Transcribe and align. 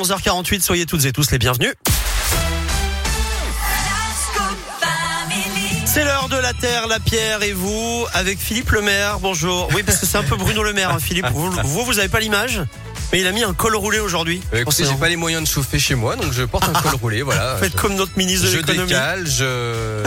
11h48, 0.00 0.62
soyez 0.62 0.86
toutes 0.86 1.04
et 1.06 1.12
tous 1.12 1.32
les 1.32 1.38
bienvenus. 1.38 1.74
C'est 5.86 6.04
l'heure 6.04 6.28
de 6.28 6.36
la 6.36 6.52
terre, 6.52 6.86
la 6.86 7.00
pierre 7.00 7.42
et 7.42 7.52
vous 7.52 8.06
avec 8.14 8.38
Philippe 8.38 8.70
Lemaire. 8.70 9.18
Bonjour. 9.18 9.68
Oui, 9.74 9.82
parce 9.82 9.98
que 9.98 10.06
c'est 10.06 10.16
un 10.16 10.22
peu 10.22 10.36
Bruno 10.36 10.62
Le 10.62 10.72
Maire, 10.72 10.92
hein, 10.92 11.00
Philippe. 11.00 11.26
Vous, 11.32 11.50
vous, 11.50 11.84
vous 11.84 11.98
avez 11.98 12.08
pas 12.08 12.20
l'image 12.20 12.62
mais 13.10 13.20
il 13.20 13.26
a 13.26 13.32
mis 13.32 13.42
un 13.42 13.54
col 13.54 13.74
roulé 13.74 13.98
aujourd'hui. 13.98 14.42
Euh, 14.52 14.60
écoutez, 14.60 14.84
j'ai 14.84 14.94
pas 14.94 15.08
les 15.08 15.16
moyens 15.16 15.42
de 15.42 15.48
chauffer 15.48 15.78
chez 15.78 15.94
moi, 15.94 16.14
donc 16.14 16.32
je 16.32 16.42
porte 16.42 16.68
un 16.68 16.74
col 16.74 16.94
roulé, 17.00 17.22
voilà. 17.22 17.56
Faites 17.60 17.74
comme 17.74 17.94
notre 17.94 18.16
ministre 18.18 18.50
de 18.50 18.56
l'économie. 18.56 18.80
Je 18.82 18.94
décale, 18.94 19.26
je... 19.26 20.04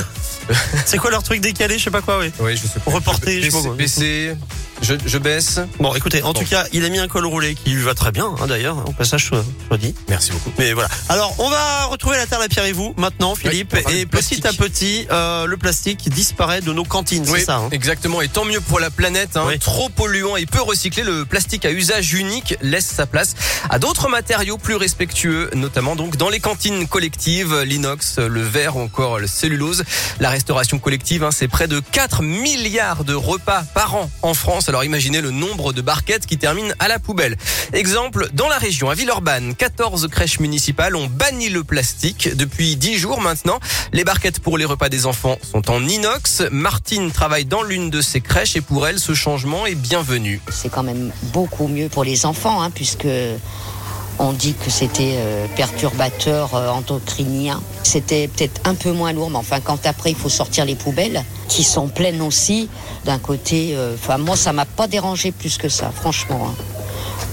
C'est 0.86 1.00
quoi 1.00 1.10
leur 1.10 1.24
truc 1.24 1.42
décalé, 1.42 1.80
je 1.80 1.86
sais 1.86 1.92
pas 1.92 2.02
quoi, 2.02 2.20
oui. 2.20 2.32
Oui, 2.40 2.56
je 2.56 2.62
sais 2.62 2.80
pas. 2.80 2.92
Reporter, 2.92 3.42
je 3.42 3.50
sais 3.50 3.68
pas. 3.70 3.74
baisser, 3.74 4.36
je, 4.82 4.96
je, 5.06 5.18
baisse. 5.18 5.60
Bon, 5.80 5.94
écoutez, 5.94 6.24
en 6.24 6.34
tout 6.34 6.46
cas, 6.46 6.66
il 6.74 6.84
a 6.86 6.90
mis 6.90 7.00
un 7.00 7.08
col 7.08 7.26
roulé 7.26 7.56
qui 7.56 7.72
lui 7.72 7.84
va 7.84 7.94
très 7.94 8.12
bien, 8.12 8.34
hein, 8.40 8.48
d'ailleurs. 8.48 8.78
Au 8.88 8.92
passage, 8.92 9.28
soit 9.28 9.78
dit. 9.78 9.94
Merci 10.10 10.32
beaucoup. 10.32 10.52
Mais 10.58 10.74
voilà. 10.74 10.90
Alors, 11.10 11.34
on 11.40 11.50
va 11.50 11.86
retrouver 11.86 12.18
la 12.18 12.26
terre, 12.26 12.40
la 12.40 12.48
pierre 12.48 12.66
et 12.66 12.72
vous 12.72 12.94
maintenant, 12.98 13.36
Philippe. 13.36 13.76
et 13.90 14.06
petit 14.06 14.46
à 14.48 14.54
petit, 14.54 15.08
euh, 15.12 15.46
le 15.46 15.58
plastique 15.58 16.10
disparaît 16.10 16.62
de 16.62 16.74
nos 16.74 16.84
cantines, 16.84 17.26
c'est 17.26 17.46
ça. 17.46 17.58
Hein 17.58 17.70
exactement. 17.72 18.22
Et 18.22 18.28
tant 18.28 18.46
mieux 18.46 18.62
pour 18.62 18.80
la 18.80 18.90
planète. 18.90 19.38
Hein. 19.38 19.48
Trop 19.60 19.90
polluant 19.90 20.36
et 20.36 20.46
peu 20.46 20.62
recyclé, 20.62 21.04
le 21.04 21.26
plastique 21.26 21.66
à 21.66 21.72
usage 21.72 22.14
unique 22.14 22.56
laisse 22.62 22.88
sa 22.88 23.06
place 23.06 23.36
à 23.70 23.80
d'autres 23.80 24.10
matériaux 24.10 24.58
plus 24.58 24.76
respectueux, 24.76 25.50
notamment 25.56 25.96
donc 25.96 26.18
dans 26.18 26.30
les 26.30 26.40
cantines 26.40 26.88
collectives, 26.88 27.62
l'inox, 27.62 28.18
le 28.18 28.42
verre 28.42 28.78
ou 28.78 28.82
encore 28.82 29.20
le 29.20 29.28
cellulose. 29.28 29.84
La 30.20 30.30
restauration 30.30 30.80
collective, 30.80 31.24
hein, 31.24 31.32
c'est 31.32 31.48
près 31.48 31.68
de 31.68 31.80
4 31.80 32.24
milliards 32.24 33.04
de 33.04 33.14
repas 33.14 33.64
par 33.74 33.96
an 33.96 34.10
en 34.22 34.34
France. 34.34 34.71
Alors 34.72 34.86
imaginez 34.86 35.20
le 35.20 35.32
nombre 35.32 35.74
de 35.74 35.82
barquettes 35.82 36.26
qui 36.26 36.38
terminent 36.38 36.74
à 36.80 36.88
la 36.88 36.98
poubelle. 36.98 37.36
Exemple, 37.74 38.30
dans 38.32 38.48
la 38.48 38.58
région, 38.58 38.90
à 38.90 38.94
Villeurbanne, 38.94 39.54
14 39.54 40.08
crèches 40.08 40.40
municipales 40.40 40.96
ont 40.96 41.08
banni 41.08 41.50
le 41.50 41.66
plastique 41.66 42.30
depuis 42.38 42.78
10 42.78 42.98
jours 42.98 43.20
maintenant. 43.20 43.60
Les 43.92 44.06
barquettes 44.06 44.40
pour 44.40 44.58
les 44.58 44.64
repas 44.64 44.88
des 44.88 45.08
enfants 45.08 45.38
sont 45.42 45.70
en 45.70 45.86
inox. 45.86 46.44
Martine 46.52 47.12
travaille 47.12 47.44
dans 47.44 47.64
l'une 47.64 47.90
de 47.90 48.00
ces 48.00 48.22
crèches 48.22 48.56
et 48.56 48.62
pour 48.62 48.88
elle, 48.88 48.98
ce 48.98 49.14
changement 49.14 49.66
est 49.66 49.76
bienvenu. 49.76 50.40
C'est 50.50 50.70
quand 50.70 50.84
même 50.84 51.12
beaucoup 51.34 51.68
mieux 51.68 51.90
pour 51.90 52.06
les 52.06 52.26
enfants, 52.26 52.62
hein, 52.62 52.72
puisque 52.72 53.08
on 54.20 54.34
dit 54.34 54.54
que 54.54 54.70
c'était 54.70 55.16
euh, 55.16 55.48
perturbateur 55.56 56.56
euh, 56.56 56.70
endocrinien. 56.70 57.62
C'était 57.84 58.28
peut-être 58.28 58.62
un 58.66 58.76
peu 58.76 58.92
moins 58.92 59.14
lourd, 59.14 59.30
mais 59.30 59.38
enfin, 59.38 59.60
quand 59.60 59.86
après 59.86 60.12
il 60.12 60.16
faut 60.16 60.30
sortir 60.30 60.66
les 60.66 60.76
poubelles, 60.76 61.24
qui 61.48 61.64
sont 61.64 61.88
pleines 61.88 62.22
aussi, 62.22 62.70
d'un 63.06 63.20
côté, 63.20 63.72
euh, 63.76 63.96
enfin, 63.96 64.18
moi, 64.18 64.36
ça 64.36 64.54
m'a 64.54 64.66
pas 64.66 64.88
dérangé 64.88 65.32
plus 65.32 65.58
que 65.58 65.70
ça, 65.70 65.92
franchement. 65.94 66.48
Hein. 66.48 66.56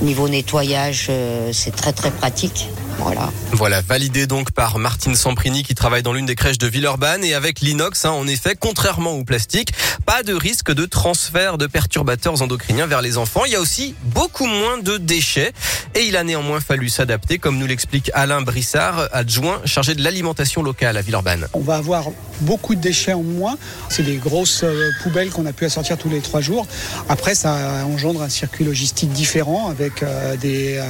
Niveau 0.00 0.28
nettoyage, 0.28 1.10
c'est 1.52 1.74
très 1.74 1.92
très 1.92 2.10
pratique. 2.10 2.68
Voilà. 2.98 3.30
Voilà, 3.52 3.80
validé 3.80 4.26
donc 4.26 4.50
par 4.50 4.78
Martine 4.78 5.14
Samprini 5.14 5.62
qui 5.62 5.74
travaille 5.74 6.02
dans 6.02 6.12
l'une 6.12 6.26
des 6.26 6.34
crèches 6.34 6.58
de 6.58 6.66
Villeurbanne 6.66 7.24
et 7.24 7.32
avec 7.32 7.60
l'inox, 7.60 8.04
hein, 8.04 8.10
en 8.10 8.26
effet, 8.26 8.56
contrairement 8.58 9.12
au 9.12 9.24
plastique, 9.24 9.72
pas 10.04 10.22
de 10.22 10.34
risque 10.34 10.72
de 10.72 10.84
transfert 10.84 11.58
de 11.58 11.66
perturbateurs 11.66 12.42
endocriniens 12.42 12.86
vers 12.86 13.00
les 13.00 13.16
enfants. 13.16 13.44
Il 13.46 13.52
y 13.52 13.56
a 13.56 13.60
aussi 13.60 13.94
beaucoup 14.02 14.46
moins 14.46 14.78
de 14.78 14.96
déchets 14.96 15.52
et 15.94 16.00
il 16.00 16.16
a 16.16 16.24
néanmoins 16.24 16.60
fallu 16.60 16.88
s'adapter, 16.88 17.38
comme 17.38 17.58
nous 17.58 17.66
l'explique 17.66 18.10
Alain 18.14 18.42
Brissard, 18.42 19.08
adjoint 19.12 19.60
chargé 19.64 19.94
de 19.94 20.02
l'alimentation 20.02 20.62
locale 20.62 20.96
à 20.96 21.02
Villeurbanne. 21.02 21.46
On 21.54 21.60
va 21.60 21.76
avoir 21.76 22.06
beaucoup 22.40 22.74
de 22.74 22.80
déchets 22.80 23.12
en 23.12 23.22
moins. 23.22 23.56
C'est 23.88 24.02
des 24.02 24.16
grosses 24.16 24.62
euh, 24.64 24.90
poubelles 25.02 25.30
qu'on 25.30 25.46
a 25.46 25.52
pu 25.52 25.64
assortir 25.64 25.98
tous 25.98 26.08
les 26.08 26.20
trois 26.20 26.40
jours. 26.40 26.66
Après, 27.08 27.34
ça 27.34 27.84
engendre 27.86 28.22
un 28.22 28.28
circuit 28.28 28.64
logistique 28.64 29.12
différent 29.12 29.70
avec 29.70 29.87
euh, 30.02 30.36
des, 30.36 30.76
euh, 30.76 30.82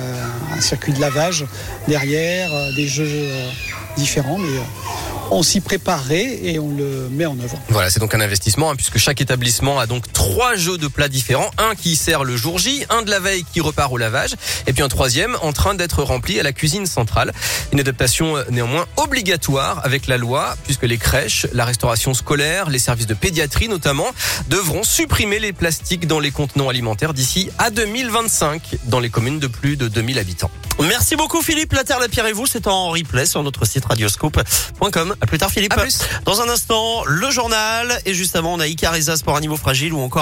un 0.56 0.60
circuit 0.60 0.92
de 0.92 1.00
lavage, 1.00 1.46
derrière, 1.86 2.52
euh, 2.52 2.72
des 2.74 2.86
jeux 2.86 3.08
différents, 3.96 4.38
on 5.30 5.42
s'y 5.42 5.60
préparerait 5.60 6.40
et 6.42 6.58
on 6.58 6.70
le 6.70 7.08
met 7.10 7.26
en 7.26 7.38
œuvre. 7.40 7.58
Voilà, 7.68 7.90
c'est 7.90 8.00
donc 8.00 8.14
un 8.14 8.20
investissement 8.20 8.70
hein, 8.70 8.76
puisque 8.76 8.98
chaque 8.98 9.20
établissement 9.20 9.78
a 9.78 9.86
donc 9.86 10.12
trois 10.12 10.54
jeux 10.54 10.78
de 10.78 10.88
plats 10.88 11.08
différents, 11.08 11.50
un 11.58 11.74
qui 11.74 11.96
sert 11.96 12.24
le 12.24 12.36
jour 12.36 12.58
J, 12.58 12.84
un 12.90 13.02
de 13.02 13.10
la 13.10 13.20
veille 13.20 13.44
qui 13.52 13.60
repart 13.60 13.92
au 13.92 13.96
lavage 13.96 14.34
et 14.66 14.72
puis 14.72 14.82
un 14.82 14.88
troisième 14.88 15.36
en 15.42 15.52
train 15.52 15.74
d'être 15.74 16.02
rempli 16.02 16.38
à 16.40 16.42
la 16.42 16.52
cuisine 16.52 16.86
centrale. 16.86 17.32
Une 17.72 17.80
adaptation 17.80 18.36
néanmoins 18.50 18.86
obligatoire 18.96 19.80
avec 19.84 20.06
la 20.06 20.16
loi 20.16 20.56
puisque 20.64 20.84
les 20.84 20.98
crèches, 20.98 21.46
la 21.52 21.64
restauration 21.64 22.14
scolaire, 22.14 22.70
les 22.70 22.78
services 22.78 23.06
de 23.06 23.14
pédiatrie 23.14 23.68
notamment 23.68 24.08
devront 24.48 24.82
supprimer 24.82 25.38
les 25.38 25.52
plastiques 25.52 26.06
dans 26.06 26.20
les 26.20 26.30
contenants 26.30 26.68
alimentaires 26.68 27.14
d'ici 27.14 27.50
à 27.58 27.70
2025 27.70 28.76
dans 28.86 29.00
les 29.00 29.10
communes 29.10 29.38
de 29.38 29.46
plus 29.46 29.76
de 29.76 29.88
2000 29.88 30.18
habitants. 30.18 30.50
Merci 30.80 31.16
beaucoup 31.16 31.42
Philippe. 31.42 31.72
La 31.72 31.84
Terre, 31.84 31.98
la 31.98 32.08
Pierre 32.08 32.26
et 32.26 32.32
vous, 32.32 32.46
c'est 32.46 32.66
en 32.66 32.90
replay 32.90 33.26
sur 33.26 33.42
notre 33.42 33.64
site 33.66 33.84
radioscope.com. 33.84 35.16
À 35.20 35.26
plus 35.26 35.38
tard 35.38 35.50
Philippe. 35.50 35.74
plus. 35.74 35.98
Dans 36.24 36.40
un 36.40 36.48
instant, 36.48 37.04
le 37.04 37.30
journal 37.30 38.00
et 38.06 38.14
juste 38.14 38.36
avant, 38.36 38.54
on 38.54 38.60
a 38.60 38.66
Icarisa 38.66 39.16
Sport 39.16 39.36
Animaux 39.36 39.56
Fragiles 39.56 39.92
ou 39.92 40.00
encore 40.00 40.16